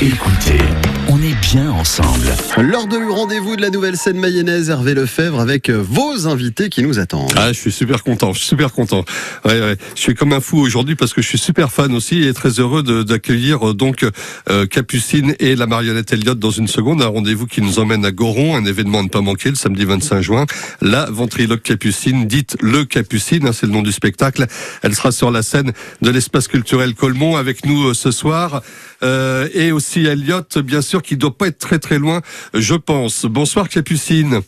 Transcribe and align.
Écoutez, 0.00 0.60
on 1.08 1.22
est 1.22 1.34
bien 1.40 1.70
ensemble. 1.70 2.26
Lors 2.58 2.86
de 2.86 2.96
rendez-vous 2.96 3.56
de 3.56 3.62
la 3.62 3.70
nouvelle 3.70 3.96
scène 3.96 4.18
mayonnaise, 4.18 4.68
Hervé 4.70 4.94
Lefebvre 4.94 5.40
avec 5.40 5.70
euh, 5.70 5.82
vos 5.82 6.26
invités 6.26 6.68
qui 6.68 6.82
nous 6.82 6.98
attendent. 6.98 7.32
Ah, 7.36 7.52
je 7.52 7.58
suis 7.58 7.72
super 7.72 8.04
content, 8.04 8.32
je 8.32 8.38
suis 8.38 8.48
super 8.48 8.72
content. 8.72 9.04
Ouais, 9.44 9.60
ouais. 9.60 9.76
Je 9.94 10.00
suis 10.00 10.14
comme 10.14 10.32
un 10.32 10.40
fou 10.40 10.58
aujourd'hui 10.58 10.96
parce 10.96 11.14
que 11.14 11.22
je 11.22 11.28
suis 11.28 11.38
super 11.38 11.72
fan 11.72 11.94
aussi 11.94 12.22
et 12.22 12.32
très 12.34 12.60
heureux 12.60 12.82
d'accueillir 13.04 13.70
euh, 13.70 13.74
donc 13.74 14.04
euh, 14.48 14.66
Capucine 14.66 15.34
et 15.40 15.56
la 15.56 15.66
marionnette 15.66 16.12
Elliott 16.12 16.38
dans 16.38 16.50
une 16.50 16.68
seconde. 16.68 17.02
Un 17.02 17.08
rendez-vous 17.08 17.46
qui 17.46 17.62
nous 17.62 17.78
emmène 17.78 18.04
à 18.04 18.10
Goron, 18.10 18.56
un 18.56 18.64
événement 18.64 19.00
à 19.00 19.02
ne 19.02 19.08
pas 19.08 19.20
manquer 19.20 19.48
le 19.48 19.56
samedi 19.56 19.84
25 19.84 20.20
juin. 20.20 20.46
La 20.80 21.06
ventriloque 21.10 21.62
Capucine, 21.62 22.26
dite 22.26 22.56
le 22.60 22.84
Capucine, 22.84 23.46
hein, 23.46 23.52
c'est 23.52 23.66
le 23.66 23.72
nom 23.72 23.82
du 23.82 23.92
spectacle. 23.92 24.46
Elle 24.82 24.94
sera 24.94 25.12
sur 25.12 25.30
la 25.30 25.42
scène 25.42 25.72
de 26.02 26.10
l'espace 26.10 26.48
culturel 26.48 26.94
Colmont 26.94 27.36
avec 27.36 27.64
nous 27.64 27.88
euh, 27.88 27.94
ce 27.94 28.10
soir. 28.10 28.62
Euh, 29.02 29.48
et 29.54 29.70
aussi 29.70 30.06
Elliott, 30.06 30.58
bien 30.58 30.82
sûr, 30.82 30.97
qui 31.02 31.16
doit 31.16 31.36
pas 31.36 31.48
être 31.48 31.58
très 31.58 31.78
très 31.78 31.98
loin, 31.98 32.20
je 32.54 32.74
pense. 32.74 33.24
Bonsoir 33.26 33.68
Capucine. 33.68 34.40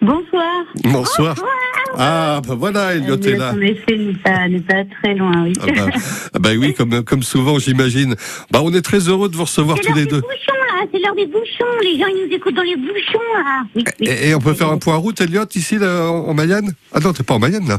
Bonsoir. 0.00 0.64
Bonsoir. 0.84 1.36
Ah, 1.96 2.40
bah 2.46 2.54
voilà, 2.54 2.94
Elliot 2.94 3.16
est 3.16 3.36
là. 3.36 3.52
En 3.52 3.60
effet, 3.60 3.96
n'est 3.96 4.60
pas, 4.60 4.84
très 5.00 5.14
loin, 5.14 5.44
oui. 5.44 5.52
Ah 5.60 5.66
bah, 5.74 5.86
ah 6.34 6.38
bah 6.38 6.50
oui, 6.58 6.74
comme, 6.74 7.04
comme 7.04 7.22
souvent, 7.22 7.58
j'imagine. 7.58 8.16
Bah, 8.50 8.60
on 8.62 8.72
est 8.74 8.82
très 8.82 9.08
heureux 9.08 9.28
de 9.28 9.36
vous 9.36 9.44
recevoir 9.44 9.78
tous 9.80 9.94
les 9.94 10.06
deux. 10.06 10.20
là. 10.20 10.86
C'est 10.92 10.98
l'heure 10.98 11.14
des 11.14 11.26
bouchons. 11.26 11.64
Les 11.82 11.98
gens, 11.98 12.06
ils 12.08 12.26
nous 12.26 12.34
écoutent 12.34 12.54
dans 12.54 12.62
les 12.62 12.76
bouchons, 12.76 13.18
là. 13.34 13.62
Oui, 13.74 13.84
oui. 14.00 14.08
Et, 14.08 14.30
et 14.30 14.34
on 14.34 14.40
peut 14.40 14.54
faire 14.54 14.70
un 14.70 14.78
point 14.78 14.96
route, 14.96 15.20
Elliot, 15.20 15.46
ici, 15.54 15.78
là, 15.78 16.10
en, 16.10 16.28
en 16.28 16.34
Mayenne? 16.34 16.72
Ah 16.92 17.00
non, 17.00 17.12
t'es 17.12 17.22
pas 17.22 17.34
en 17.34 17.38
Mayenne, 17.38 17.68
là 17.68 17.78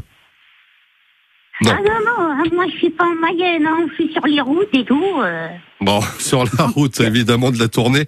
non. 1.62 1.72
Ah 1.72 1.78
non, 1.78 2.00
non, 2.06 2.32
hein, 2.32 2.44
moi, 2.54 2.66
je 2.72 2.78
suis 2.78 2.90
pas 2.90 3.06
en 3.06 3.16
Mayenne, 3.16 3.66
hein. 3.66 3.86
Je 3.90 4.04
suis 4.04 4.14
sur 4.14 4.26
les 4.28 4.42
routes 4.42 4.68
et 4.74 4.84
tout. 4.84 5.04
euh. 5.24 5.48
Bon, 5.82 6.02
sur 6.20 6.44
la 6.58 6.66
route, 6.66 7.00
évidemment, 7.00 7.52
de 7.52 7.60
la 7.60 7.68
tournée, 7.70 8.06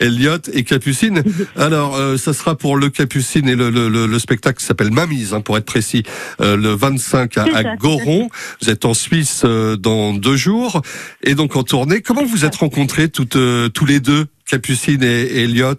Elliot 0.00 0.38
et 0.52 0.64
Capucine. 0.64 1.22
Alors, 1.56 1.94
euh, 1.96 2.16
ça 2.16 2.32
sera 2.32 2.56
pour 2.56 2.76
le 2.76 2.88
Capucine 2.90 3.48
et 3.48 3.54
le, 3.54 3.70
le, 3.70 3.88
le, 3.88 4.06
le 4.06 4.18
spectacle 4.18 4.58
qui 4.58 4.64
s'appelle 4.64 4.90
Mamise, 4.90 5.32
hein, 5.34 5.40
pour 5.40 5.56
être 5.56 5.64
précis, 5.64 6.02
euh, 6.40 6.56
le 6.56 6.70
25 6.70 7.38
à, 7.38 7.44
à 7.54 7.76
Goron. 7.76 8.28
Vous 8.62 8.70
êtes 8.70 8.84
en 8.84 8.94
Suisse 8.94 9.42
euh, 9.44 9.76
dans 9.76 10.12
deux 10.12 10.36
jours, 10.36 10.82
et 11.22 11.34
donc 11.34 11.54
en 11.56 11.62
tournée. 11.62 12.00
Comment 12.02 12.24
vous 12.24 12.44
êtes 12.44 12.56
rencontrés 12.56 13.08
toutes, 13.10 13.36
euh, 13.36 13.68
tous 13.68 13.86
les 13.86 14.00
deux, 14.00 14.26
Capucine 14.48 15.02
et, 15.04 15.22
et 15.22 15.44
Elliot 15.44 15.74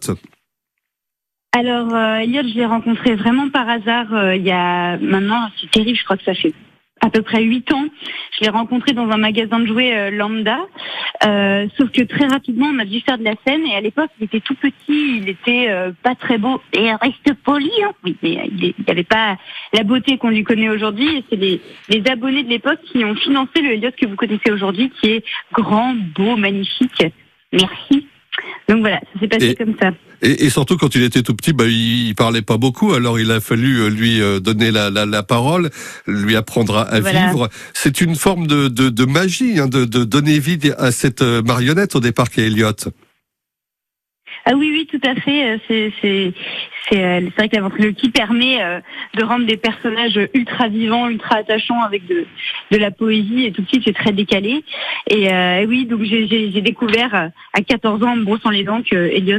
Alors, 1.58 1.94
euh, 1.94 2.16
Elliot, 2.20 2.44
je 2.48 2.54
l'ai 2.56 2.66
rencontré 2.66 3.16
vraiment 3.16 3.50
par 3.50 3.68
hasard 3.68 4.14
euh, 4.14 4.36
il 4.36 4.44
y 4.44 4.52
a 4.52 4.98
maintenant, 5.00 5.50
c'est 5.60 5.70
terrible, 5.72 5.98
je 5.98 6.04
crois 6.06 6.16
que 6.18 6.24
ça 6.24 6.34
fait 6.34 6.54
à 7.02 7.10
peu 7.10 7.22
près 7.22 7.44
huit 7.44 7.72
ans. 7.74 7.86
Je 8.38 8.46
l'ai 8.46 8.50
rencontré 8.50 8.94
dans 8.94 9.10
un 9.10 9.18
magasin 9.18 9.60
de 9.60 9.66
jouets 9.68 9.96
euh, 9.96 10.12
lambda, 10.12 10.60
Euh, 11.26 11.68
sauf 11.78 11.92
que 11.92 12.04
très 12.04 12.28
rapidement, 12.28 12.68
on 12.74 12.80
a 12.80 12.86
dû 12.86 13.02
faire 13.02 13.18
de 13.18 13.26
la 13.26 13.34
scène 13.46 13.66
et 13.66 13.76
à 13.76 13.82
l'époque, 13.82 14.10
il 14.20 14.26
était 14.26 14.40
tout 14.40 14.56
petit, 14.56 15.18
il 15.18 15.28
était 15.28 15.68
euh, 15.70 15.92
pas 16.02 16.16
très 16.16 16.38
beau 16.38 16.62
et 16.72 16.94
reste 16.94 17.34
poli, 17.44 17.70
hein. 17.84 17.92
Oui, 18.06 18.16
mais 18.24 18.50
il 18.50 18.56
n'y 18.58 18.74
avait 18.88 19.04
pas 19.04 19.38
la 19.74 19.84
beauté 19.84 20.18
qu'on 20.18 20.30
lui 20.30 20.44
connaît 20.44 20.70
aujourd'hui. 20.70 21.26
C'est 21.30 21.36
les, 21.36 21.60
les 21.90 22.04
abonnés 22.10 22.44
de 22.44 22.50
l'époque 22.50 22.80
qui 22.90 23.04
ont 23.04 23.16
financé 23.16 23.62
le 23.62 23.74
Elliot 23.74 23.92
que 24.00 24.06
vous 24.06 24.16
connaissez 24.16 24.52
aujourd'hui, 24.52 24.92
qui 25.02 25.10
est 25.12 25.24
grand, 25.52 25.94
beau, 26.16 26.38
magnifique. 26.38 27.04
Merci. 27.52 28.08
Donc 28.68 28.80
voilà, 28.82 29.00
ça 29.14 29.20
s'est 29.20 29.28
passé 29.28 29.46
Et- 29.50 29.56
comme 29.56 29.76
ça. 29.80 29.92
Et, 30.22 30.46
et 30.46 30.50
surtout 30.50 30.76
quand 30.76 30.94
il 30.96 31.04
était 31.04 31.22
tout 31.22 31.34
petit, 31.34 31.54
bah, 31.54 31.64
il, 31.66 32.08
il 32.10 32.14
parlait 32.16 32.42
pas 32.42 32.58
beaucoup, 32.58 32.92
alors 32.94 33.20
il 33.22 33.32
a 33.32 33.40
fallu 33.40 33.78
euh, 33.80 33.90
lui 33.90 34.22
euh, 34.22 34.42
donner 34.42 34.70
la, 34.70 34.90
la, 34.90 35.06
la 35.06 35.24
parole, 35.24 35.70
lui 36.08 36.36
apprendre 36.36 36.78
à, 36.78 36.82
à 36.84 37.00
Voilà. 37.00 37.28
vivre. 37.28 37.50
C'est 37.74 38.02
une 38.02 38.16
forme 38.16 38.46
de, 38.46 38.68
de, 38.68 38.90
de 38.90 39.06
magie, 39.06 39.60
hein, 39.60 39.68
de, 39.68 39.86
de 39.86 40.04
donner 40.04 40.40
vie 40.40 40.60
à 40.78 40.92
cette 40.92 41.22
euh, 41.22 41.42
marionnette 41.42 41.96
au 41.96 42.02
départ 42.02 42.30
qui 42.30 42.42
est 42.42 42.48
Elliot. 42.48 42.74
Ah 44.52 44.56
oui, 44.56 44.70
oui, 44.72 44.88
tout 44.90 45.08
à 45.08 45.14
fait. 45.16 45.52
euh, 45.52 45.58
C'est 45.68 45.94
c'est 46.02 46.34
c'est 46.90 47.04
euh, 47.04 47.22
c'est 47.26 47.36
vrai 47.38 47.50
que 47.50 47.56
la 47.56 47.62
ventriloquie 47.62 48.10
permet 48.10 48.62
euh, 48.64 48.80
de 49.16 49.24
rendre 49.24 49.46
des 49.46 49.58
personnages 49.58 50.20
ultra 50.34 50.68
vivants, 50.70 51.08
ultra 51.08 51.36
attachants 51.36 51.82
avec 51.84 52.08
de 52.08 52.26
de 52.72 52.78
la 52.78 52.90
poésie 52.90 53.46
et 53.46 53.52
tout 53.52 53.62
de 53.62 53.68
suite 53.68 53.84
c'est 53.86 53.94
très 53.94 54.12
décalé. 54.12 54.64
Et 55.10 55.32
euh, 55.32 55.66
oui, 55.68 55.86
donc 55.86 56.02
j'ai 56.04 56.28
j'ai 56.28 56.52
j'ai 56.52 56.62
découvert 56.62 57.30
à 57.54 57.62
14 57.62 58.02
ans 58.04 58.14
en 58.14 58.16
me 58.16 58.24
brossant 58.26 58.50
les 58.50 58.64
dents 58.64 58.82
que 58.82 58.96
Elliot 58.96 59.38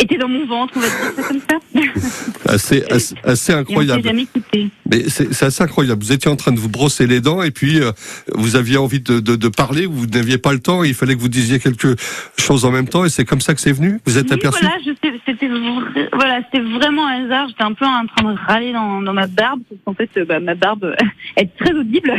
était 0.00 0.16
dans 0.18 0.28
mon 0.28 0.44
ventre, 0.46 0.74
on 0.76 0.80
va 0.80 0.86
dire 0.88 1.12
ça 1.16 1.22
comme 1.22 1.40
ça. 1.40 2.52
Assez, 2.52 2.84
assez, 2.90 3.14
assez 3.24 3.52
Et 3.52 3.54
on 3.54 3.58
incroyable. 3.60 4.02
jamais 4.02 4.26
quitté. 4.26 4.68
Mais 4.88 5.08
c'est 5.08 5.42
assez 5.42 5.62
incroyable. 5.62 6.02
Vous 6.02 6.12
étiez 6.12 6.30
en 6.30 6.36
train 6.36 6.52
de 6.52 6.58
vous 6.58 6.68
brosser 6.68 7.06
les 7.06 7.20
dents 7.20 7.42
et 7.42 7.50
puis 7.50 7.80
euh, 7.80 7.92
vous 8.34 8.56
aviez 8.56 8.76
envie 8.78 9.00
de, 9.00 9.20
de, 9.20 9.36
de 9.36 9.48
parler, 9.48 9.86
vous 9.86 10.06
n'aviez 10.06 10.38
pas 10.38 10.52
le 10.52 10.60
temps, 10.60 10.82
il 10.82 10.94
fallait 10.94 11.14
que 11.14 11.20
vous 11.20 11.28
disiez 11.28 11.58
quelque 11.58 11.94
chose 12.38 12.64
en 12.64 12.70
même 12.70 12.88
temps 12.88 13.04
et 13.04 13.08
c'est 13.10 13.24
comme 13.24 13.40
ça 13.40 13.54
que 13.54 13.60
c'est 13.60 13.72
venu? 13.72 14.00
Vous 14.06 14.18
êtes 14.18 14.30
Oui, 14.30 14.34
aperçu? 14.34 14.64
voilà, 14.64 14.76
c'était 14.78 16.60
voilà, 16.60 16.78
vraiment 16.78 17.06
un 17.06 17.24
hasard. 17.24 17.48
J'étais 17.48 17.64
un 17.64 17.72
peu 17.74 17.84
en 17.84 18.06
train 18.06 18.32
de 18.32 18.38
râler 18.46 18.72
dans, 18.72 19.02
dans 19.02 19.12
ma 19.12 19.26
barbe 19.26 19.60
parce 19.68 19.80
qu'en 19.84 19.94
fait, 19.94 20.10
bah, 20.26 20.40
ma 20.40 20.54
barbe 20.54 20.94
est 21.36 21.54
très 21.56 21.72
audible. 21.72 22.14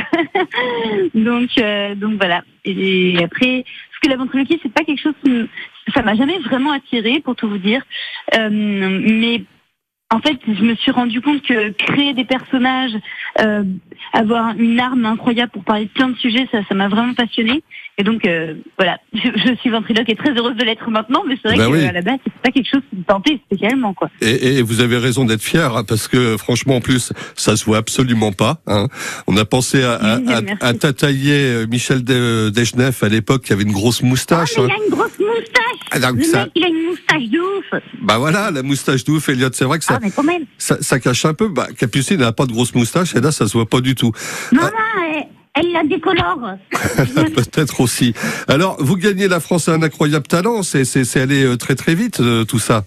donc 1.15 1.49
euh, 1.57 1.95
donc 1.95 2.17
voilà. 2.17 2.43
Et 2.65 3.17
après, 3.23 3.63
parce 3.63 3.99
que 4.03 4.09
la 4.09 4.17
ventriloquie, 4.17 4.59
c'est 4.61 4.71
pas 4.73 4.83
quelque 4.83 5.01
chose 5.01 5.13
qui 5.23 5.49
ça 5.93 6.01
m'a 6.03 6.15
jamais 6.15 6.37
vraiment 6.39 6.71
attiré 6.71 7.19
pour 7.19 7.35
tout 7.35 7.49
vous 7.49 7.57
dire. 7.57 7.81
Euh, 8.35 8.49
mais 8.51 9.43
en 10.11 10.19
fait, 10.19 10.37
je 10.47 10.63
me 10.63 10.75
suis 10.75 10.91
rendu 10.91 11.21
compte 11.21 11.41
que 11.43 11.69
créer 11.71 12.13
des 12.13 12.25
personnages, 12.25 12.93
euh, 13.41 13.63
avoir 14.13 14.53
une 14.57 14.79
arme 14.79 15.05
incroyable 15.05 15.51
pour 15.51 15.63
parler 15.63 15.85
de 15.85 15.89
plein 15.91 16.09
de 16.09 16.17
sujets, 16.17 16.47
ça, 16.51 16.59
ça 16.67 16.73
m'a 16.75 16.87
vraiment 16.87 17.13
passionnée. 17.13 17.63
Et 17.99 18.03
donc, 18.03 18.25
euh, 18.25 18.55
voilà, 18.77 18.97
je, 19.13 19.19
je 19.35 19.55
suis 19.59 19.69
ventriloque 19.69 20.09
et 20.09 20.15
très 20.15 20.31
heureuse 20.31 20.55
de 20.55 20.63
l'être 20.63 20.89
maintenant, 20.89 21.21
mais 21.27 21.35
c'est 21.41 21.49
vrai 21.49 21.57
Ben 21.57 21.65
qu'à 21.65 21.71
oui. 21.87 21.93
la 21.93 22.01
base, 22.01 22.17
c'est 22.23 22.33
pas 22.41 22.49
quelque 22.49 22.69
chose 22.69 22.81
qui 22.89 22.95
me 22.95 23.03
tentait 23.03 23.39
spécialement, 23.45 23.93
quoi. 23.93 24.09
Et, 24.21 24.57
et 24.57 24.61
vous 24.63 24.79
avez 24.81 24.97
raison 24.97 25.25
d'être 25.25 25.43
fier 25.43 25.75
hein, 25.75 25.83
parce 25.87 26.07
que 26.07 26.37
franchement 26.37 26.77
en 26.77 26.81
plus 26.81 27.11
ça 27.35 27.55
se 27.55 27.65
voit 27.65 27.77
absolument 27.77 28.31
pas. 28.31 28.61
Hein. 28.67 28.87
On 29.27 29.35
a 29.37 29.45
pensé 29.45 29.83
à, 29.83 29.93
à, 29.95 30.41
à- 30.61 30.73
tatailler 30.73 31.33
euh, 31.33 31.67
Michel 31.67 32.03
de, 32.03 32.49
Desgeneff 32.49 33.03
à 33.03 33.09
l'époque 33.09 33.43
qui 33.43 33.53
avait 33.53 33.63
une 33.63 33.71
grosse 33.73 33.99
Ah, 34.01 34.07
moustache. 34.07 34.51
mais 34.57 34.63
hein. 34.63 34.67
il 34.69 34.81
a 34.81 34.85
une 34.85 34.91
grosse 34.91 35.19
moustache 35.19 35.28
Ah, 35.91 35.99
donc 35.99 36.17
Le 36.17 36.23
ça- 36.23 36.43
mec, 36.43 36.51
il 36.55 36.63
a 36.63 36.67
une 36.67 36.85
moustache 36.85 37.23
de 37.29 37.39
ouf 37.39 37.81
Bah 38.01 38.17
voilà 38.17 38.51
la 38.51 38.63
moustache 38.63 39.03
d'ouf 39.03 39.27
Elliot. 39.29 39.49
C'est 39.53 39.65
vrai 39.65 39.79
que 39.79 39.85
ça, 39.85 39.95
Ah, 39.97 39.99
mais 40.01 40.11
quand 40.11 40.23
même 40.23 40.43
ça, 40.57 40.77
ça 40.81 40.99
cache 40.99 41.25
un 41.25 41.33
peu. 41.33 41.47
Bah, 41.47 41.67
Capucine 41.77 42.17
n'a 42.19 42.31
pas 42.31 42.45
de 42.45 42.51
grosse 42.51 42.73
moustache 42.75 43.15
et 43.15 43.21
là 43.21 43.31
ça 43.31 43.47
se 43.47 43.53
voit 43.53 43.67
pas 43.67 43.81
du 43.81 43.95
tout. 43.95 44.11
Non, 44.51 44.61
Ah. 44.63 44.69
non, 44.71 45.23
elle, 45.55 45.71
la 45.73 45.83
décolore 45.83 46.53
Peut-être 47.35 47.81
aussi. 47.81 48.13
Alors 48.47 48.77
vous 48.79 48.95
gagnez 48.97 49.27
la 49.27 49.39
France 49.39 49.67
a 49.67 49.73
un 49.73 49.81
incroyable 49.83 50.27
talent. 50.27 50.63
C'est 50.63 50.85
c'est 50.85 51.03
c'est 51.03 51.21
allé 51.21 51.43
euh, 51.43 51.57
très 51.57 51.75
très 51.75 51.95
vite 51.95 52.19
euh, 52.19 52.45
tout 52.45 52.59
ça. 52.59 52.85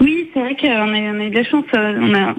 Oui, 0.00 0.30
c'est 0.32 0.40
vrai 0.40 0.56
qu'on 0.56 0.68
a, 0.68 0.98
on 1.12 1.20
a 1.20 1.24
eu 1.24 1.30
de 1.30 1.34
la 1.34 1.44
chance. 1.44 1.64
euh, 1.74 1.98
On 2.00 2.14
a, 2.14 2.34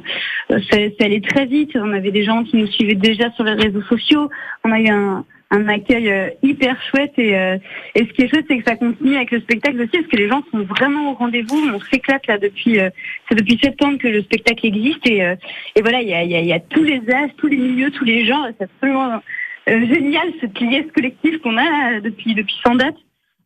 c'est 0.72 0.96
allé 1.02 1.22
très 1.22 1.46
vite. 1.46 1.72
On 1.76 1.92
avait 1.94 2.12
des 2.12 2.24
gens 2.24 2.44
qui 2.44 2.58
nous 2.58 2.68
suivaient 2.68 2.96
déjà 2.96 3.32
sur 3.34 3.44
les 3.44 3.54
réseaux 3.54 3.84
sociaux. 3.84 4.30
On 4.64 4.72
a 4.72 4.80
eu 4.80 4.88
un, 4.90 5.24
un 5.50 5.68
accueil 5.68 6.10
euh, 6.10 6.30
hyper 6.44 6.76
chouette. 6.90 7.14
Et, 7.18 7.38
euh, 7.38 7.58
et 7.96 8.06
ce 8.06 8.14
qui 8.14 8.24
est 8.24 8.28
chouette, 8.28 8.46
c'est 8.50 8.58
que 8.58 8.64
ça 8.64 8.76
continue 8.76 9.16
avec 9.16 9.32
le 9.32 9.40
spectacle 9.40 9.80
aussi, 9.82 9.92
parce 9.92 10.08
que 10.08 10.18
les 10.18 10.28
gens 10.28 10.44
sont 10.52 10.64
vraiment 10.64 11.12
au 11.12 11.14
rendez-vous. 11.16 11.58
On 11.74 11.80
s'éclate 11.80 12.28
là 12.28 12.38
depuis. 12.38 12.80
euh, 12.80 12.90
c'est 13.30 13.36
depuis 13.36 13.58
septembre 13.62 13.98
que 13.98 14.08
le 14.08 14.22
spectacle 14.24 14.66
existe. 14.66 15.08
Et, 15.08 15.24
euh, 15.24 15.36
et 15.76 15.82
voilà, 15.82 16.02
il 16.02 16.10
y 16.10 16.14
a, 16.14 16.24
y, 16.24 16.36
a, 16.36 16.42
y 16.42 16.54
a 16.54 16.60
tous 16.60 16.84
les 16.84 17.02
âges, 17.10 17.32
tous 17.38 17.48
les 17.48 17.58
milieux, 17.58 17.92
tous 17.92 18.06
les 18.06 18.26
genres. 18.26 18.48
C'est 18.58 18.66
absolument 18.66 19.22
euh, 19.70 19.86
génial 19.88 20.28
cette 20.42 20.60
liesse 20.60 20.92
collective 20.94 21.40
qu'on 21.40 21.58
a 21.58 21.94
euh, 21.94 22.02
depuis 22.02 22.36
depuis 22.36 22.56
sans 22.66 22.76
date. 22.76 22.96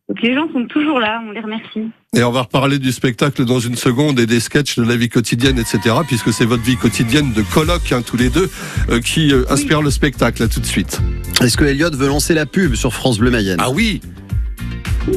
Donc 0.08 0.20
les 0.22 0.34
gens 0.34 0.50
sont 0.52 0.66
toujours 0.66 0.98
là. 0.98 1.22
On 1.26 1.30
les 1.30 1.40
remercie. 1.40 1.90
Et 2.14 2.22
on 2.24 2.30
va 2.30 2.42
reparler 2.42 2.78
du 2.78 2.92
spectacle 2.92 3.46
dans 3.46 3.58
une 3.58 3.74
seconde 3.74 4.20
et 4.20 4.26
des 4.26 4.38
sketchs 4.38 4.76
de 4.76 4.82
la 4.82 4.96
vie 4.96 5.08
quotidienne, 5.08 5.58
etc. 5.58 5.96
Puisque 6.06 6.30
c'est 6.30 6.44
votre 6.44 6.62
vie 6.62 6.76
quotidienne 6.76 7.32
de 7.32 7.40
colloque, 7.40 7.90
hein, 7.90 8.02
tous 8.04 8.18
les 8.18 8.28
deux, 8.28 8.50
euh, 8.90 9.00
qui 9.00 9.32
euh, 9.32 9.50
inspire 9.50 9.80
le 9.80 9.90
spectacle. 9.90 10.42
Là, 10.42 10.48
tout 10.48 10.60
de 10.60 10.66
suite. 10.66 11.00
Est-ce 11.42 11.56
que 11.56 11.64
Elliot 11.64 11.90
veut 11.92 12.08
lancer 12.08 12.34
la 12.34 12.44
pub 12.44 12.74
sur 12.74 12.92
France 12.92 13.16
Bleu 13.16 13.30
Mayenne? 13.30 13.56
Ah 13.60 13.70
oui. 13.70 14.02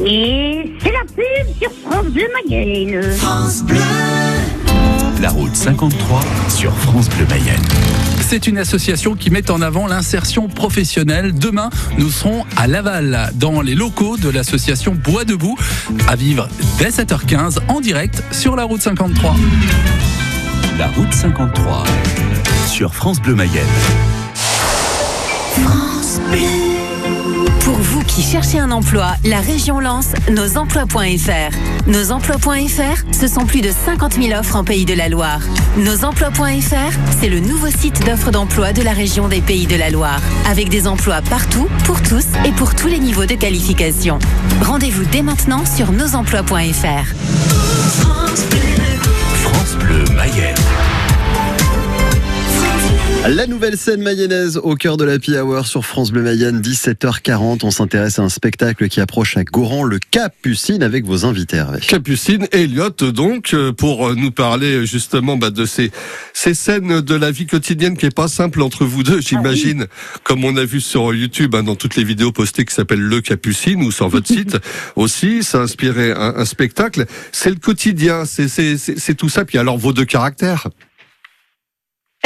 Et 0.06 0.72
c'est 0.82 0.92
la 0.92 1.04
pub 1.04 1.54
sur 1.60 1.70
France 1.82 2.06
Bleu 2.06 2.28
Mayenne. 2.48 3.02
La 5.20 5.30
route 5.30 5.56
53 5.56 6.20
sur 6.50 6.76
France 6.76 7.08
Bleu 7.08 7.26
Mayenne. 7.30 7.62
C'est 8.20 8.46
une 8.46 8.58
association 8.58 9.14
qui 9.14 9.30
met 9.30 9.50
en 9.50 9.62
avant 9.62 9.86
l'insertion 9.86 10.48
professionnelle. 10.48 11.32
Demain, 11.32 11.70
nous 11.96 12.10
serons 12.10 12.44
à 12.56 12.66
Laval, 12.66 13.30
dans 13.34 13.62
les 13.62 13.74
locaux 13.74 14.16
de 14.18 14.28
l'association 14.28 14.94
Bois 14.94 15.24
Debout, 15.24 15.56
à 16.06 16.16
vivre 16.16 16.48
dès 16.78 16.90
7h15 16.90 17.58
en 17.68 17.80
direct 17.80 18.22
sur 18.30 18.56
la 18.56 18.64
route 18.64 18.82
53. 18.82 19.34
La 20.78 20.88
route 20.88 21.12
53 21.12 21.84
sur 22.68 22.94
France 22.94 23.20
Bleu 23.20 23.34
Mayenne. 23.34 23.64
Pour 25.54 26.75
Pour 27.76 27.84
vous 27.84 28.04
qui 28.04 28.22
cherchez 28.22 28.58
un 28.58 28.70
emploi, 28.70 29.08
la 29.22 29.38
région 29.38 29.80
lance 29.80 30.14
nosemplois.fr. 30.30 31.86
Nosemplois.fr, 31.86 33.04
ce 33.12 33.26
sont 33.26 33.44
plus 33.44 33.60
de 33.60 33.68
50 33.70 34.14
000 34.14 34.28
offres 34.40 34.56
en 34.56 34.64
Pays 34.64 34.86
de 34.86 34.94
la 34.94 35.10
Loire. 35.10 35.40
Nosemplois.fr, 35.76 36.98
c'est 37.20 37.28
le 37.28 37.38
nouveau 37.38 37.66
site 37.66 38.02
d'offres 38.06 38.30
d'emploi 38.30 38.72
de 38.72 38.80
la 38.80 38.92
région 38.92 39.28
des 39.28 39.42
Pays 39.42 39.66
de 39.66 39.76
la 39.76 39.90
Loire. 39.90 40.22
Avec 40.48 40.70
des 40.70 40.86
emplois 40.86 41.20
partout, 41.20 41.68
pour 41.84 42.00
tous 42.00 42.24
et 42.46 42.52
pour 42.52 42.74
tous 42.74 42.88
les 42.88 42.98
niveaux 42.98 43.26
de 43.26 43.34
qualification. 43.34 44.20
Rendez-vous 44.62 45.04
dès 45.12 45.20
maintenant 45.20 45.66
sur 45.66 45.92
nosemplois.fr. 45.92 47.12
La 53.28 53.48
nouvelle 53.48 53.76
scène 53.76 54.02
mayonnaise 54.02 54.56
au 54.62 54.76
cœur 54.76 54.96
de 54.96 55.04
la 55.04 55.14
Happy 55.14 55.36
Hour 55.36 55.66
sur 55.66 55.84
France 55.84 56.12
Bleu 56.12 56.22
Mayenne, 56.22 56.60
17h40. 56.60 57.60
On 57.64 57.72
s'intéresse 57.72 58.20
à 58.20 58.22
un 58.22 58.28
spectacle 58.28 58.88
qui 58.88 59.00
approche 59.00 59.36
à 59.36 59.42
Goran, 59.42 59.82
le 59.82 59.98
Capucine, 59.98 60.82
avec 60.84 61.04
vos 61.04 61.24
invités. 61.24 61.56
Hervé. 61.56 61.80
Capucine 61.80 62.46
et 62.52 62.62
Elliot, 62.62 62.90
donc, 62.90 63.52
euh, 63.52 63.72
pour 63.72 64.14
nous 64.14 64.30
parler 64.30 64.86
justement 64.86 65.36
bah, 65.36 65.50
de 65.50 65.64
ces, 65.66 65.90
ces 66.34 66.54
scènes 66.54 67.00
de 67.00 67.14
la 67.16 67.32
vie 67.32 67.46
quotidienne 67.46 67.96
qui 67.96 68.06
est 68.06 68.14
pas 68.14 68.28
simple 68.28 68.62
entre 68.62 68.84
vous 68.84 69.02
deux, 69.02 69.20
j'imagine, 69.20 69.86
comme 70.22 70.44
on 70.44 70.56
a 70.56 70.64
vu 70.64 70.80
sur 70.80 71.12
YouTube, 71.12 71.56
hein, 71.56 71.64
dans 71.64 71.74
toutes 71.74 71.96
les 71.96 72.04
vidéos 72.04 72.30
postées 72.30 72.64
qui 72.64 72.74
s'appellent 72.74 73.00
Le 73.00 73.20
Capucine 73.20 73.82
ou 73.82 73.90
sur 73.90 74.08
votre 74.08 74.28
site 74.32 74.56
aussi, 74.94 75.42
ça 75.42 75.58
a 75.58 75.62
inspiré 75.62 76.12
un, 76.12 76.34
un 76.36 76.44
spectacle. 76.44 77.06
C'est 77.32 77.50
le 77.50 77.56
quotidien, 77.56 78.24
c'est 78.24 78.46
c'est- 78.46 78.76
c'est- 78.78 78.98
c'est 79.00 79.14
tout 79.14 79.28
ça. 79.28 79.44
Puis 79.44 79.58
alors 79.58 79.78
vos 79.78 79.92
deux 79.92 80.04
caractères. 80.04 80.68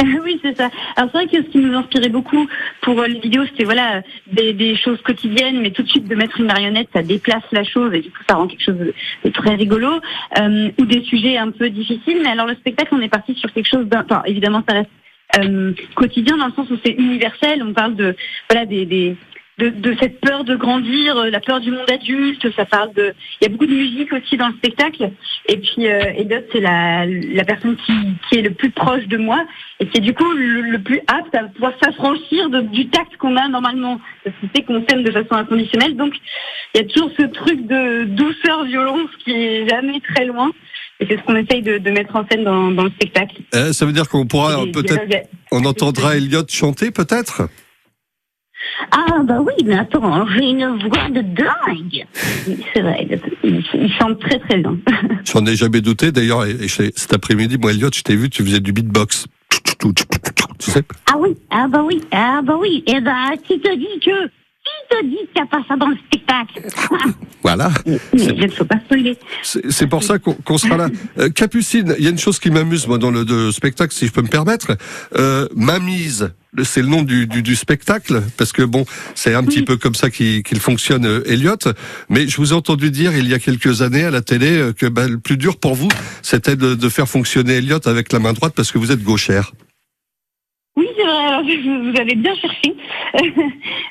oui, 0.23 0.39
c'est 0.41 0.55
ça. 0.57 0.69
Alors 0.95 1.09
c'est 1.11 1.17
vrai 1.17 1.27
que 1.27 1.37
ce 1.37 1.51
qui 1.51 1.59
nous 1.59 1.75
inspirait 1.75 2.09
beaucoup 2.09 2.47
pour 2.81 2.99
euh, 2.99 3.07
les 3.07 3.19
vidéos, 3.19 3.45
c'était 3.45 3.63
voilà 3.63 4.01
des, 4.27 4.53
des 4.53 4.75
choses 4.75 5.01
quotidiennes, 5.01 5.61
mais 5.61 5.71
tout 5.71 5.83
de 5.83 5.89
suite 5.89 6.07
de 6.07 6.15
mettre 6.15 6.39
une 6.39 6.47
marionnette, 6.47 6.89
ça 6.93 7.03
déplace 7.03 7.43
la 7.51 7.63
chose 7.63 7.93
et 7.93 7.99
du 7.99 8.09
coup 8.09 8.23
ça 8.27 8.35
rend 8.35 8.47
quelque 8.47 8.63
chose 8.63 8.77
de, 8.77 9.29
très 9.29 9.55
rigolo. 9.55 9.99
Euh, 10.39 10.71
ou 10.77 10.85
des 10.85 11.03
sujets 11.03 11.37
un 11.37 11.51
peu 11.51 11.69
difficiles. 11.69 12.19
Mais 12.23 12.29
alors 12.29 12.47
le 12.47 12.55
spectacle, 12.55 12.93
on 12.93 13.01
est 13.01 13.09
parti 13.09 13.35
sur 13.35 13.51
quelque 13.51 13.69
chose. 13.69 13.85
Enfin, 13.93 14.23
évidemment, 14.25 14.63
ça 14.67 14.75
reste 14.75 14.89
euh, 15.39 15.73
quotidien 15.95 16.37
dans 16.37 16.47
le 16.47 16.53
sens 16.53 16.69
où 16.69 16.77
c'est 16.83 16.93
universel. 16.93 17.63
On 17.63 17.73
parle 17.73 17.95
de 17.95 18.15
voilà 18.49 18.65
des, 18.65 18.85
des 18.85 19.15
de, 19.61 19.69
de 19.69 19.95
cette 19.99 20.19
peur 20.19 20.43
de 20.43 20.55
grandir, 20.55 21.15
euh, 21.17 21.29
la 21.29 21.39
peur 21.39 21.59
du 21.59 21.71
monde 21.71 21.89
adulte. 21.89 22.45
Ça 22.55 22.65
parle 22.65 22.93
de. 22.93 23.13
Il 23.39 23.43
y 23.43 23.47
a 23.47 23.49
beaucoup 23.49 23.67
de 23.67 23.73
musique 23.73 24.11
aussi 24.13 24.35
dans 24.37 24.47
le 24.47 24.55
spectacle. 24.55 25.11
Et 25.47 25.57
puis 25.57 25.87
euh, 25.87 26.17
Elliot, 26.17 26.43
c'est 26.51 26.59
la, 26.59 27.05
la 27.05 27.43
personne 27.43 27.75
qui, 27.85 27.93
qui 28.27 28.39
est 28.39 28.41
le 28.41 28.51
plus 28.51 28.71
proche 28.71 29.05
de 29.07 29.17
moi 29.17 29.39
et 29.79 29.87
qui 29.87 29.97
est 29.99 30.01
du 30.01 30.13
coup 30.13 30.31
le, 30.33 30.61
le 30.61 30.79
plus 30.79 31.01
apte 31.07 31.33
à 31.35 31.43
pouvoir 31.43 31.73
s'affranchir 31.81 32.49
du 32.49 32.89
tact 32.89 33.15
qu'on 33.17 33.37
a 33.37 33.47
normalement. 33.47 33.99
Parce 34.23 34.35
que 34.41 34.47
c'est 34.53 34.63
qu'on 34.63 34.83
s'aime 34.87 35.03
de 35.03 35.11
façon 35.11 35.33
inconditionnelle. 35.33 35.95
Donc 35.95 36.13
il 36.73 36.81
y 36.81 36.83
a 36.83 36.87
toujours 36.87 37.11
ce 37.17 37.25
truc 37.27 37.67
de 37.67 38.05
douceur 38.05 38.65
violence 38.65 39.09
qui 39.23 39.31
est 39.31 39.69
jamais 39.69 39.99
très 40.01 40.25
loin. 40.25 40.51
Et 40.99 41.07
c'est 41.07 41.17
ce 41.17 41.23
qu'on 41.23 41.35
essaye 41.35 41.63
de, 41.63 41.79
de 41.79 41.89
mettre 41.89 42.15
en 42.15 42.23
scène 42.27 42.43
dans, 42.43 42.69
dans 42.69 42.83
le 42.83 42.91
spectacle. 42.91 43.37
Euh, 43.55 43.73
ça 43.73 43.87
veut 43.87 43.91
dire 43.91 44.07
qu'on 44.07 44.27
pourra 44.27 44.65
peut-être, 44.71 45.27
on 45.51 45.65
entendra 45.65 46.15
Elliot 46.15 46.43
chanter 46.47 46.91
peut-être? 46.91 47.49
Ah 48.91 49.21
bah 49.23 49.39
oui, 49.41 49.53
mais 49.65 49.77
attends, 49.77 50.25
j'ai 50.27 50.49
une 50.49 50.77
voix 50.87 51.09
de 51.09 51.21
dingue. 51.21 52.05
C'est 52.73 52.81
vrai, 52.81 53.07
il, 53.43 53.93
chante 53.93 54.19
très 54.19 54.39
très 54.39 54.57
bien. 54.57 54.77
J'en 55.25 55.45
ai 55.45 55.55
jamais 55.55 55.81
douté. 55.81 56.11
D'ailleurs, 56.11 56.45
cet 56.95 57.13
après-midi, 57.13 57.57
moi, 57.57 57.71
Elliot, 57.71 57.89
je 57.93 58.01
t'ai 58.01 58.15
vu, 58.15 58.29
tu 58.29 58.43
faisais 58.43 58.59
du 58.59 58.73
beatbox. 58.73 59.27
Tu 60.59 60.71
sais? 60.71 60.83
Ah 61.11 61.15
oui, 61.17 61.35
ah 61.49 61.67
bah 61.67 61.83
oui, 61.83 62.01
ah 62.11 62.41
bah 62.43 62.57
oui. 62.59 62.83
Et 62.87 63.01
ben, 63.01 63.31
qui 63.47 63.59
te 63.59 63.75
dit 63.75 63.99
que, 64.05 64.29
te 64.91 65.05
dit 65.05 65.17
qu'il 65.33 65.41
n'y 65.41 65.41
a 65.41 65.45
pas 65.45 65.63
ça 65.67 65.75
dans 65.75 65.87
le 65.87 65.97
spectacle 66.07 66.61
Voilà. 67.43 67.71
Mais 67.85 67.97
je 68.13 68.45
ne 68.45 68.51
faut 68.51 68.65
pas. 68.65 68.75
C'est 69.41 69.71
c'est 69.71 69.87
pour 69.87 70.03
ça 70.03 70.19
qu'on 70.19 70.57
sera 70.59 70.77
là. 70.77 70.89
Euh, 71.17 71.29
Capucine, 71.29 71.95
il 71.97 72.03
y 72.03 72.07
a 72.07 72.11
une 72.11 72.19
chose 72.19 72.37
qui 72.39 72.51
m'amuse, 72.51 72.87
moi, 72.87 72.99
dans 72.99 73.09
le 73.09 73.51
spectacle, 73.51 73.93
si 73.93 74.05
je 74.05 74.11
peux 74.11 74.21
me 74.21 74.27
permettre. 74.27 74.77
Euh, 75.17 75.47
Mamise, 75.55 76.31
c'est 76.63 76.81
le 76.81 76.87
nom 76.87 77.01
du, 77.01 77.27
du, 77.27 77.41
du 77.41 77.55
spectacle, 77.55 78.21
parce 78.37 78.51
que 78.51 78.61
bon, 78.61 78.85
c'est 79.15 79.33
un 79.33 79.43
petit 79.43 79.63
peu 79.63 79.77
comme 79.77 79.95
ça 79.95 80.09
qu'il 80.09 80.43
qu'il 80.43 80.59
fonctionne, 80.59 81.05
euh, 81.05 81.23
Elliot. 81.25 81.57
Mais 82.09 82.27
je 82.27 82.37
vous 82.37 82.51
ai 82.51 82.55
entendu 82.55 82.91
dire, 82.91 83.15
il 83.17 83.27
y 83.27 83.33
a 83.33 83.39
quelques 83.39 83.81
années, 83.81 84.03
à 84.03 84.11
la 84.11 84.21
télé, 84.21 84.51
euh, 84.57 84.73
que 84.73 84.85
bah, 84.85 85.07
le 85.07 85.17
plus 85.17 85.37
dur 85.37 85.57
pour 85.57 85.75
vous, 85.75 85.89
c'était 86.21 86.55
de, 86.55 86.75
de 86.75 86.89
faire 86.89 87.07
fonctionner 87.07 87.53
Elliot 87.53 87.87
avec 87.87 88.11
la 88.11 88.19
main 88.19 88.33
droite, 88.33 88.53
parce 88.55 88.71
que 88.71 88.77
vous 88.77 88.91
êtes 88.91 89.03
gauchère. 89.03 89.53
Oui, 90.81 90.87
c'est 90.97 91.03
vrai, 91.03 91.25
alors 91.27 91.43
vous 91.93 91.99
avez 91.99 92.15
bien 92.15 92.33
cherché. 92.35 92.73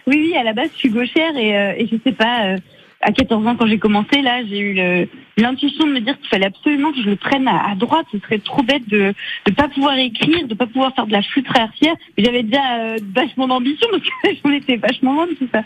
oui, 0.09 0.17
oui, 0.17 0.35
à 0.37 0.43
la 0.43 0.53
base, 0.55 0.71
je 0.75 0.79
suis 0.79 0.89
gauchère 0.91 1.37
et, 1.37 1.57
euh, 1.57 1.75
et 1.77 1.87
je 1.87 1.97
sais 2.05 2.13
pas, 2.13 2.47
euh, 2.47 2.57
à 3.01 3.13
14 3.13 3.47
ans, 3.47 3.55
quand 3.57 3.67
j'ai 3.69 3.79
commencé, 3.79 4.21
là, 4.23 4.45
j'ai 4.45 4.59
eu 4.59 5.07
l'intuition 5.39 5.87
de 5.87 5.93
me 5.93 6.01
dire 6.01 6.19
qu'il 6.19 6.29
fallait 6.29 6.47
absolument 6.47 6.91
que 6.93 6.99
je 7.01 7.09
le 7.09 7.17
prenne 7.17 7.47
à, 7.49 7.71
à 7.71 7.75
droite. 7.75 8.05
Ce 8.13 8.19
serait 8.19 8.41
trop 8.41 8.63
bête 8.63 8.87
de 8.89 9.15
ne 9.49 9.55
pas 9.55 9.69
pouvoir 9.69 9.97
écrire, 9.97 10.47
de 10.47 10.55
pas 10.55 10.67
pouvoir 10.67 10.95
faire 10.95 11.07
de 11.07 11.13
la 11.13 11.23
flûte 11.23 11.47
traversière. 11.47 11.95
Mais 12.19 12.25
J'avais 12.25 12.43
déjà 12.43 12.77
euh, 12.81 12.97
vachement 13.15 13.47
d'ambition 13.49 13.87
parce 13.91 14.03
que 14.03 14.41
j'en 14.45 14.53
étais 14.53 14.77
vachement 14.77 15.15
loin 15.15 15.29
tout 15.39 15.49
ça. 15.55 15.63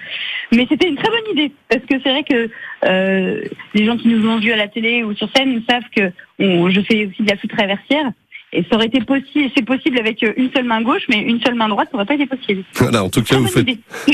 Mais 0.52 0.66
c'était 0.68 0.88
une 0.88 0.94
très 0.96 1.08
bonne 1.08 1.32
idée 1.32 1.52
parce 1.68 1.84
que 1.86 1.94
c'est 2.04 2.10
vrai 2.10 2.22
que 2.22 2.50
euh, 2.84 3.40
les 3.74 3.84
gens 3.84 3.96
qui 3.96 4.08
nous 4.08 4.28
ont 4.28 4.38
vus 4.38 4.52
à 4.52 4.56
la 4.56 4.68
télé 4.68 5.02
ou 5.02 5.12
sur 5.14 5.28
scène 5.34 5.60
savent 5.68 5.88
que 5.96 6.12
on- 6.38 6.68
je 6.70 6.80
fais 6.82 7.06
aussi 7.06 7.22
de 7.22 7.30
la 7.30 7.36
flûte 7.36 7.50
traversière. 7.50 8.10
Et 8.56 8.64
ça 8.70 8.76
aurait 8.76 8.86
été 8.86 9.00
possible, 9.00 9.50
c'est 9.56 9.64
possible 9.64 9.98
avec 9.98 10.22
euh, 10.22 10.32
une 10.36 10.48
seule 10.54 10.64
main 10.64 10.80
gauche, 10.80 11.02
mais 11.08 11.18
une 11.18 11.40
seule 11.42 11.56
main 11.56 11.68
droite, 11.68 11.88
ça 11.90 11.96
aurait 11.96 12.06
pas 12.06 12.14
été 12.14 12.26
possible. 12.26 12.62
Voilà, 12.74 13.02
en 13.02 13.08
tout 13.10 13.22
cas, 13.22 13.36
vous 13.36 13.48
faites, 13.48 13.66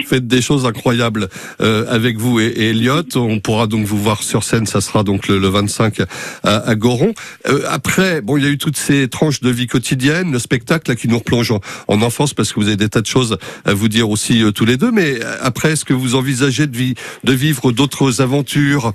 faites 0.07 0.27
des 0.27 0.41
choses 0.41 0.65
incroyables 0.65 1.29
euh, 1.61 1.85
avec 1.89 2.17
vous 2.17 2.41
et, 2.41 2.47
et 2.47 2.71
Elliot. 2.71 3.03
On 3.17 3.39
pourra 3.39 3.67
donc 3.67 3.85
vous 3.85 3.99
voir 3.99 4.23
sur 4.23 4.43
scène, 4.43 4.65
ça 4.67 4.81
sera 4.81 5.03
donc 5.05 5.29
le, 5.29 5.39
le 5.39 5.49
25 5.49 6.01
à, 6.43 6.57
à 6.69 6.75
Goron. 6.75 7.13
Euh, 7.49 7.61
après, 7.69 8.23
bon, 8.23 8.39
il 8.39 8.45
y 8.45 8.47
a 8.47 8.51
eu 8.51 8.57
toutes 8.59 8.79
ces 8.79 9.09
tranches 9.09 9.41
de 9.41 9.51
vie 9.51 9.67
quotidienne, 9.67 10.33
le 10.33 10.39
spectacle 10.39 10.91
là, 10.91 10.97
qui 10.97 11.07
nous 11.07 11.19
replonge 11.19 11.51
en, 11.51 11.61
en 11.89 12.01
enfance 12.01 12.33
parce 12.33 12.53
que 12.53 12.61
vous 12.61 12.69
avez 12.69 12.77
des 12.79 12.89
tas 12.89 13.03
de 13.03 13.07
choses 13.07 13.37
à 13.67 13.75
vous 13.75 13.89
dire 13.89 14.09
aussi 14.09 14.43
euh, 14.43 14.53
tous 14.53 14.65
les 14.65 14.79
deux. 14.79 14.91
Mais 14.91 15.23
euh, 15.23 15.37
après, 15.43 15.73
est-ce 15.73 15.85
que 15.85 15.93
vous 15.93 16.15
envisagez 16.15 16.67
de, 16.67 16.77
vi- 16.77 16.95
de 17.25 17.33
vivre 17.35 17.73
d'autres 17.73 18.23
aventures 18.23 18.93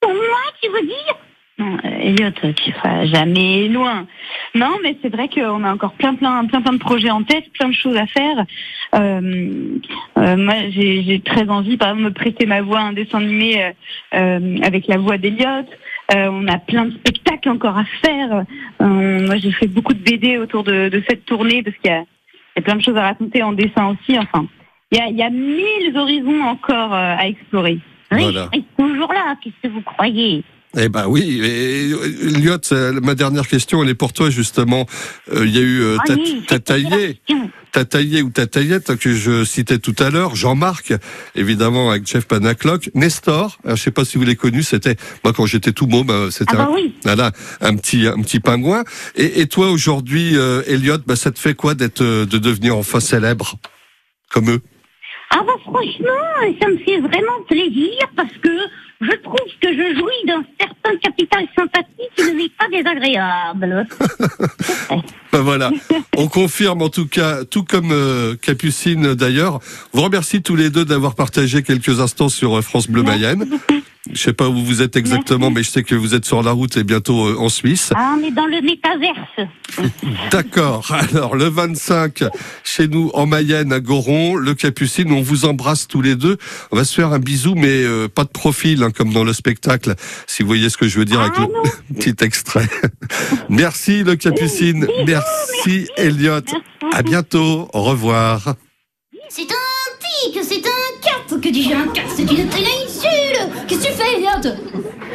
Pour 0.00 0.12
moi, 0.14 0.38
tu 0.62 0.68
veux 0.70 0.86
dire 0.86 1.16
Non, 1.58 1.78
euh, 1.84 1.88
Elliot, 2.00 2.30
tu 2.54 2.70
seras 2.72 3.06
jamais 3.06 3.68
loin. 3.68 4.06
Non, 4.54 4.72
mais 4.82 4.96
c'est 5.00 5.08
vrai 5.08 5.28
qu'on 5.28 5.64
a 5.64 5.72
encore 5.72 5.94
plein, 5.94 6.14
plein, 6.14 6.44
plein, 6.44 6.60
plein 6.60 6.72
de 6.74 6.78
projets 6.78 7.10
en 7.10 7.22
tête, 7.22 7.50
plein 7.54 7.68
de 7.68 7.74
choses 7.74 7.96
à 7.96 8.06
faire. 8.06 8.44
Euh, 8.94 9.78
euh, 10.18 10.36
moi, 10.36 10.54
j'ai 10.70 11.22
très 11.24 11.48
envie, 11.48 11.76
par 11.78 11.88
exemple, 11.90 12.04
de 12.04 12.08
me 12.10 12.14
prêter 12.14 12.44
ma 12.44 12.60
voix 12.60 12.80
à 12.80 12.82
un 12.82 12.92
dessin 12.92 13.18
animé 13.20 13.62
euh, 13.62 13.70
euh, 14.14 14.58
avec 14.62 14.86
la 14.86 14.98
voix 14.98 15.16
d'Elliot. 15.16 15.66
Euh, 16.14 16.28
on 16.30 16.46
a 16.46 16.58
plein 16.58 16.84
de 16.86 16.92
spectacles 16.92 17.48
encore 17.48 17.78
à 17.78 17.84
faire. 18.04 18.44
Euh, 18.82 19.26
moi, 19.26 19.36
j'ai 19.38 19.50
fait 19.52 19.66
beaucoup 19.66 19.94
de 19.94 19.98
BD 20.02 20.36
autour 20.36 20.62
de, 20.62 20.88
de 20.90 21.02
cette 21.08 21.24
tournée 21.24 21.62
parce 21.62 21.76
qu'il 21.78 21.90
y 21.90 21.94
y 21.94 22.58
a 22.58 22.62
plein 22.62 22.76
de 22.76 22.82
choses 22.82 22.96
à 22.96 23.02
raconter 23.02 23.42
en 23.42 23.52
dessin 23.52 23.88
aussi. 23.88 24.18
Enfin, 24.18 24.46
il 24.92 24.98
y 24.98 25.00
a, 25.00 25.06
il 25.08 25.16
y 25.16 25.22
a 25.22 25.30
mille 25.30 25.96
horizons 25.96 26.42
encore 26.42 26.92
à 26.92 27.26
explorer. 27.26 27.78
Oui, 28.12 28.22
Voilà. 28.22 28.50
toujours 28.78 29.12
là, 29.12 29.36
qu'est-ce 29.42 29.68
que 29.68 29.72
vous 29.72 29.80
croyez? 29.82 30.44
Eh 30.78 30.88
ben 30.90 31.06
oui, 31.08 31.40
et, 31.42 31.90
euh, 31.92 32.28
Elliot, 32.36 32.58
euh, 32.72 33.00
ma 33.02 33.14
dernière 33.14 33.48
question, 33.48 33.82
elle 33.82 33.88
est 33.88 33.94
pour 33.94 34.12
toi 34.12 34.28
justement. 34.28 34.86
Euh, 35.32 35.46
Il 35.46 35.54
y 35.54 35.58
a 35.58 35.62
eu 35.62 35.80
euh, 35.80 35.96
Ah 36.00 36.04
ta, 36.06 36.14
oui, 36.14 36.42
ta 36.46 36.54
c'était 36.54 36.54
la 36.54 36.60
taillée. 36.60 37.14
question. 37.26 37.50
Tataillé 37.72 38.22
ou 38.22 38.30
Tataillette 38.30 38.96
que 38.96 39.12
je 39.14 39.44
citais 39.44 39.78
tout 39.78 39.94
à 39.98 40.08
l'heure, 40.08 40.34
Jean-Marc, 40.34 40.94
évidemment 41.34 41.90
avec 41.90 42.06
Jeff 42.06 42.26
Panaclock, 42.26 42.88
Nestor, 42.94 43.58
alors, 43.64 43.76
je 43.76 43.82
sais 43.82 43.90
pas 43.90 44.06
si 44.06 44.16
vous 44.16 44.24
l'avez 44.24 44.34
connu, 44.36 44.62
c'était 44.62 44.96
moi 45.22 45.34
quand 45.34 45.44
j'étais 45.44 45.72
tout 45.72 45.86
môme, 45.86 46.30
c'était 46.30 46.54
Ah 46.54 46.68
bah 46.68 46.70
un, 46.74 46.90
voilà, 47.04 47.32
un 47.60 47.76
petit 47.76 48.06
un 48.06 48.22
petit 48.22 48.40
pingouin. 48.40 48.84
Et, 49.14 49.42
et 49.42 49.46
toi 49.46 49.70
aujourd'hui, 49.70 50.38
euh, 50.38 50.62
Elliot, 50.66 50.98
bah, 51.06 51.16
ça 51.16 51.30
te 51.30 51.38
fait 51.38 51.52
quoi 51.54 51.74
d'être 51.74 52.02
de 52.02 52.38
devenir 52.38 52.78
enfin 52.78 53.00
célèbre 53.00 53.56
comme 54.30 54.48
eux? 54.50 54.62
Ah 55.30 55.42
bah 55.46 55.52
franchement, 55.62 56.56
ça 56.62 56.68
me 56.68 56.78
fait 56.78 57.00
vraiment 57.00 57.42
plaisir 57.46 57.98
parce 58.16 58.32
que 58.42 58.48
je 59.00 59.12
trouve 59.16 59.50
que 59.60 59.68
je 59.72 59.94
jouis 59.98 60.26
d'un 60.26 60.44
certain 60.58 60.96
capital 60.98 61.46
sympathie 61.56 62.08
qui 62.16 62.22
ne 62.22 62.32
m'est 62.32 62.56
pas 62.56 62.68
désagréable. 62.68 63.86
Ben 65.36 65.42
voilà, 65.42 65.70
on 66.16 66.28
confirme 66.28 66.80
en 66.80 66.88
tout 66.88 67.06
cas, 67.06 67.44
tout 67.44 67.62
comme 67.62 67.90
euh, 67.92 68.36
Capucine 68.40 69.12
d'ailleurs. 69.12 69.60
Vous 69.92 70.00
remercie 70.00 70.40
tous 70.40 70.56
les 70.56 70.70
deux 70.70 70.86
d'avoir 70.86 71.14
partagé 71.14 71.62
quelques 71.62 72.00
instants 72.00 72.30
sur 72.30 72.56
euh, 72.56 72.62
France 72.62 72.88
Bleu 72.88 73.02
Mayenne. 73.02 73.46
Je 74.12 74.22
sais 74.22 74.32
pas 74.32 74.48
où 74.48 74.56
vous 74.64 74.82
êtes 74.82 74.96
exactement, 74.96 75.50
mais 75.50 75.62
je 75.62 75.70
sais 75.70 75.82
que 75.82 75.94
vous 75.94 76.14
êtes 76.14 76.24
sur 76.24 76.42
la 76.42 76.52
route 76.52 76.76
et 76.76 76.84
bientôt 76.84 77.26
euh, 77.26 77.36
en 77.38 77.48
Suisse. 77.48 77.90
Ah, 77.94 78.14
on 78.16 78.24
est 78.24 78.30
dans 78.30 78.46
le 78.46 78.62
métaverse. 78.62 79.50
D'accord. 80.30 80.86
Alors 81.10 81.34
le 81.34 81.46
25 81.46 82.24
chez 82.62 82.86
nous 82.88 83.10
en 83.14 83.26
Mayenne 83.26 83.72
à 83.72 83.80
Goron, 83.80 84.36
le 84.36 84.54
Capucine, 84.54 85.10
on 85.12 85.22
vous 85.22 85.44
embrasse 85.44 85.88
tous 85.88 86.02
les 86.02 86.14
deux. 86.14 86.36
On 86.70 86.76
va 86.76 86.84
se 86.84 86.94
faire 86.94 87.12
un 87.12 87.18
bisou, 87.18 87.54
mais 87.56 87.82
euh, 87.82 88.08
pas 88.08 88.24
de 88.24 88.28
profil 88.28 88.82
hein, 88.84 88.90
comme 88.90 89.12
dans 89.12 89.24
le 89.24 89.32
spectacle. 89.32 89.94
Si 90.26 90.42
vous 90.42 90.48
voyez 90.48 90.70
ce 90.70 90.76
que 90.76 90.86
je 90.86 90.98
veux 90.98 91.04
dire 91.04 91.20
avec 91.20 91.32
Ah 91.36 91.46
le 91.90 91.94
petit 91.98 92.24
extrait. 92.24 92.68
merci 93.48 94.04
le 94.04 94.14
Capucine. 94.14 94.86
Merci 95.06 95.25
Elliot. 95.96 96.40
Merci. 96.82 96.96
À 96.96 97.02
bientôt. 97.02 97.68
Au 97.72 97.82
revoir. 97.82 98.54
C'est 99.28 99.42
un 99.42 100.30
tic, 100.30 100.38
c'est 100.42 100.66
un 100.66 100.96
que 101.40 101.48
dis-je 101.48 101.74
un 101.74 101.88
cas 101.88 102.02
C'est 102.14 102.22
une 102.22 102.48
péninsule 102.48 103.50
Qu'est-ce 103.66 103.80
que 103.80 103.86
tu 103.88 103.92
fais, 103.92 104.16
Elliot 104.16 104.56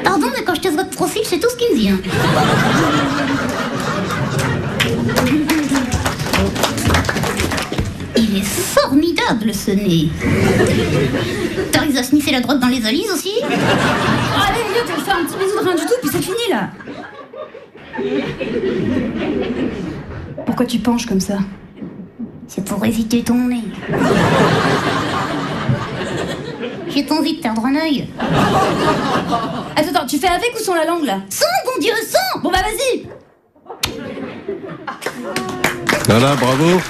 Pardon, 0.04 0.28
mais 0.36 0.44
quand 0.44 0.56
je 0.56 0.62
te 0.62 0.68
vois 0.68 0.84
de 0.84 0.94
profil, 0.94 1.22
c'est 1.26 1.40
tout 1.40 1.50
ce 1.50 1.56
qui 1.56 1.74
me 1.74 1.78
vient. 1.78 2.00
Il 8.18 8.38
est 8.38 8.46
formidable 8.46 9.54
ce 9.54 9.72
nez. 9.72 10.10
T'arrives 11.72 11.98
à 11.98 12.04
sniffer 12.04 12.32
la 12.32 12.42
drogue 12.42 12.60
dans 12.60 12.68
les 12.68 12.86
alises 12.86 13.12
aussi? 13.12 13.34
Allez, 13.42 14.62
Elliot, 14.70 14.94
on 14.96 15.02
fait 15.02 15.12
un 15.12 15.26
petit 15.26 15.38
bisou 15.38 15.60
de 15.60 15.64
rien 15.64 15.76
du 15.76 15.82
tout, 15.82 15.96
puis 16.02 16.10
c'est 16.12 16.22
fini 16.22 16.50
là. 16.50 16.70
Pourquoi 20.46 20.66
tu 20.66 20.80
penches 20.80 21.06
comme 21.06 21.20
ça 21.20 21.40
C'est 22.48 22.64
pour 22.66 22.84
éviter 22.86 23.24
ton 23.24 23.36
nez. 23.48 23.64
J'ai 26.90 27.04
pas 27.04 27.16
envie 27.16 27.38
de 27.38 27.42
perdre 27.42 27.66
un 27.66 27.76
œil. 27.76 28.08
Attends, 29.76 29.90
attends, 29.90 30.06
tu 30.06 30.18
fais 30.18 30.28
avec 30.28 30.52
ou 30.60 30.64
sans 30.64 30.76
la 30.76 30.86
langue 30.86 31.06
là 31.06 31.20
Sans, 31.30 31.46
bon 31.66 31.80
Dieu, 31.80 31.94
sans 32.06 32.42
Bon 32.42 32.52
bah 32.52 32.60
vas-y 32.62 33.08
Voilà, 36.06 36.36
bravo. 36.36 36.82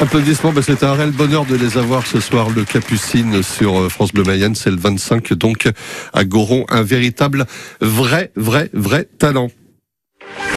Applaudissements, 0.00 0.52
ben, 0.52 0.62
c'est 0.62 0.82
un 0.82 0.92
réel 0.92 1.10
bonheur 1.10 1.46
de 1.46 1.54
les 1.54 1.78
avoir 1.78 2.06
ce 2.06 2.20
soir, 2.20 2.48
le 2.50 2.64
Capucine 2.64 3.42
sur 3.42 3.78
euh, 3.80 3.88
France 3.88 4.12
Bleu 4.12 4.24
Mayenne, 4.24 4.54
c'est 4.54 4.70
le 4.70 4.76
25 4.76 5.32
donc 5.32 5.70
à 6.12 6.24
Goron, 6.24 6.66
un 6.68 6.82
véritable 6.82 7.46
vrai, 7.80 8.30
vrai, 8.36 8.68
vrai 8.74 9.08
talent. 9.18 9.48